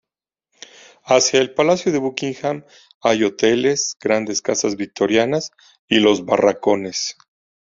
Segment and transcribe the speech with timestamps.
[1.03, 2.65] Hacia el palacio de Buckingham
[3.01, 5.51] hay hoteles, grandes casas victorianas,
[5.87, 7.17] y los barracones.